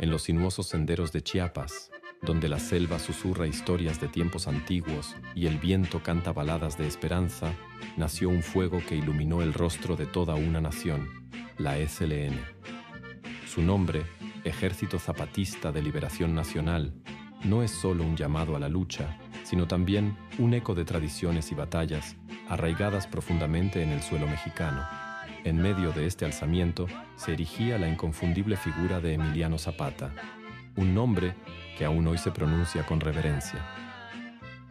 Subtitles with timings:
[0.00, 1.90] en los sinuosos senderos de Chiapas,
[2.22, 7.52] donde la selva susurra historias de tiempos antiguos y el viento canta baladas de esperanza,
[7.98, 11.06] nació un fuego que iluminó el rostro de toda una nación,
[11.58, 12.40] la SLN.
[13.46, 14.04] Su nombre,
[14.42, 16.94] Ejército Zapatista de Liberación Nacional,
[17.44, 21.54] no es solo un llamado a la lucha, sino también un eco de tradiciones y
[21.54, 22.16] batallas
[22.48, 25.09] arraigadas profundamente en el suelo mexicano.
[25.42, 26.86] En medio de este alzamiento
[27.16, 30.12] se erigía la inconfundible figura de Emiliano Zapata,
[30.76, 31.34] un nombre
[31.78, 33.64] que aún hoy se pronuncia con reverencia.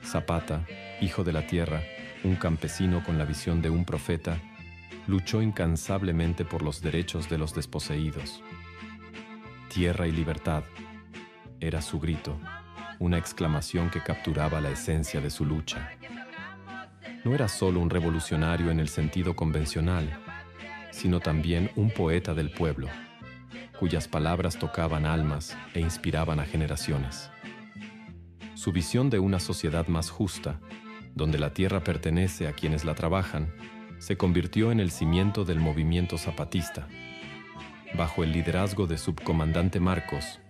[0.04, 0.66] Zapata,
[1.02, 1.82] hijo de la tierra,
[2.24, 4.38] un campesino con la visión de un profeta,
[5.08, 8.44] luchó incansablemente por los derechos de los desposeídos.
[9.74, 10.64] Tierra y libertad
[11.60, 12.40] era su grito,
[13.00, 15.92] una exclamación que capturaba la esencia de su lucha.
[17.26, 20.10] No era solo un revolucionario en el sentido convencional,
[21.00, 22.88] sino también un poeta del pueblo
[23.80, 27.32] cuyas palabras tocaban almas e inspiraban a generaciones.
[28.54, 30.60] Su visión de una sociedad más justa,
[31.16, 33.54] donde la tierra pertenece a quienes la trabajan,
[34.00, 36.90] se convirtió en el cimiento del movimiento zapatista.
[37.96, 40.42] Bajo el liderazgo de subcomandante Marcos,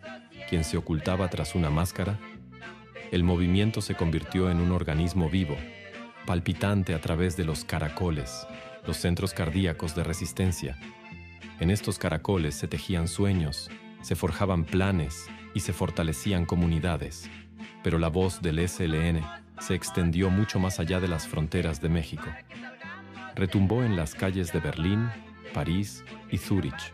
[0.50, 2.20] quien se ocultaba tras una máscara,
[3.12, 5.56] el movimiento se convirtió en un organismo vivo,
[6.30, 8.46] palpitante a través de los caracoles,
[8.86, 10.78] los centros cardíacos de resistencia,
[11.60, 13.72] en estos caracoles se tejían sueños,
[14.04, 17.28] se forjaban planes y se fortalecían comunidades,
[17.82, 19.24] pero la voz del SLN
[19.60, 22.28] se extendió mucho más allá de las fronteras de México.
[23.34, 25.10] Retumbó en las calles de Berlín,
[25.52, 26.94] París y Zúrich,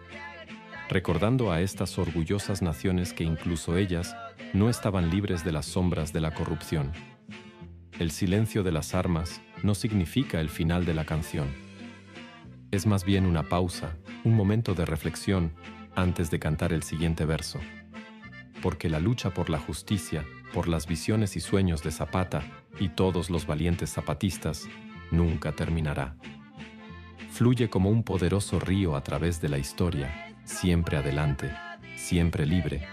[0.87, 4.15] recordando a estas orgullosas naciones que incluso ellas
[4.53, 6.93] no estaban libres de las sombras de la corrupción.
[7.97, 11.47] El silencio de las armas no significa el final de la canción.
[12.69, 15.53] Es más bien una pausa un momento de reflexión
[15.95, 17.61] antes de cantar el siguiente verso.
[18.61, 22.43] Porque la lucha por la justicia, por las visiones y sueños de Zapata
[22.81, 24.67] y todos los valientes zapatistas
[25.09, 26.17] nunca terminará.
[27.29, 31.49] Fluye como un poderoso río a través de la historia, siempre adelante,
[31.95, 32.85] siempre libre,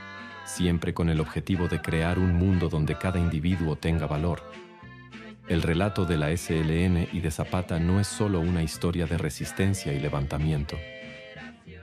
[0.45, 4.43] siempre con el objetivo de crear un mundo donde cada individuo tenga valor.
[5.49, 9.93] El relato de la SLN y de Zapata no es solo una historia de resistencia
[9.93, 10.77] y levantamiento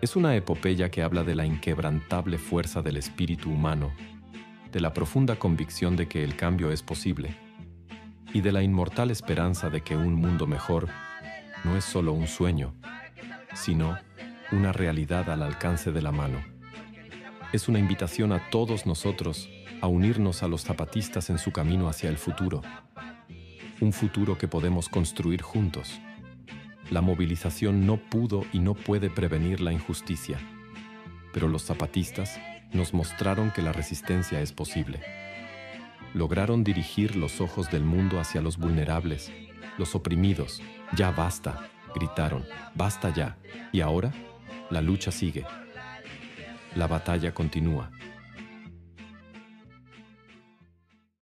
[0.02, 3.92] es una epopeya que habla de la inquebrantable fuerza del espíritu humano,
[4.72, 7.36] de la profunda convicción de que el cambio es posible
[8.34, 10.88] y de la inmortal esperanza de que un mundo mejor
[11.66, 12.76] no es solo un sueño,
[13.54, 13.98] sino
[14.52, 16.42] una realidad al alcance de la mano.
[17.52, 19.50] Es una invitación a todos nosotros
[19.82, 22.62] a unirnos a los zapatistas en su camino hacia el futuro,
[23.82, 26.00] un futuro que podemos construir juntos
[26.92, 30.40] la movilización no pudo y no puede prevenir la injusticia,
[31.32, 32.40] pero los zapatistas
[32.74, 35.00] nos mostraron que la resistencia es posible.
[36.16, 39.32] Lograron dirigir los ojos del mundo hacia los vulnerables,
[39.78, 40.64] los oprimidos.
[40.96, 43.38] Ya basta, gritaron, basta ya.
[43.72, 44.12] Y ahora,
[44.72, 45.46] la lucha sigue.
[46.76, 47.92] La batalla continúa.